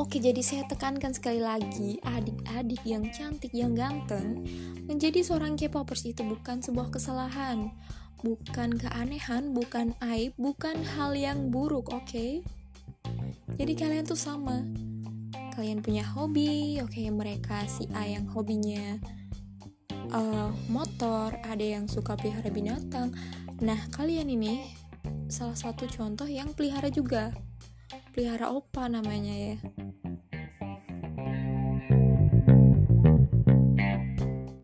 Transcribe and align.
Oke, 0.00 0.16
jadi 0.16 0.40
saya 0.40 0.64
tekankan 0.64 1.12
sekali 1.12 1.44
lagi, 1.44 2.00
adik-adik 2.00 2.80
yang 2.88 3.04
cantik, 3.12 3.52
yang 3.52 3.76
ganteng, 3.76 4.48
menjadi 4.88 5.20
seorang 5.20 5.60
K-popers 5.60 6.08
itu 6.08 6.24
bukan 6.24 6.64
sebuah 6.64 6.88
kesalahan, 6.88 7.68
bukan 8.24 8.80
keanehan, 8.80 9.52
bukan 9.52 9.92
aib, 10.00 10.32
bukan 10.40 10.80
hal 10.96 11.12
yang 11.12 11.52
buruk, 11.52 11.92
oke? 11.92 12.08
Okay? 12.08 12.40
Jadi 13.60 13.76
kalian 13.76 14.08
tuh 14.08 14.16
sama. 14.16 14.64
Kalian 15.52 15.84
punya 15.84 16.08
hobi, 16.16 16.80
oke 16.80 16.96
okay, 16.96 17.12
mereka 17.12 17.68
si 17.68 17.84
A 17.92 18.08
yang 18.08 18.24
hobinya 18.32 18.96
uh, 20.16 20.48
motor, 20.72 21.36
ada 21.44 21.60
yang 21.76 21.84
suka 21.84 22.16
pelihara 22.16 22.48
binatang. 22.48 23.12
Nah, 23.60 23.84
kalian 23.92 24.32
ini 24.32 24.64
salah 25.28 25.60
satu 25.60 25.84
contoh 25.92 26.24
yang 26.24 26.56
pelihara 26.56 26.88
juga. 26.88 27.36
Pelihara 28.10 28.50
opa 28.50 28.90
namanya 28.90 29.34
ya 29.34 29.56